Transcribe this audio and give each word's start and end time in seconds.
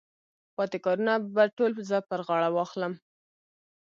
پاتې 0.55 0.77
کارونه 0.85 1.13
به 1.33 1.43
ټول 1.57 1.71
زه 1.89 1.97
پر 2.09 2.19
غاړه 2.27 2.49
واخلم. 2.51 2.93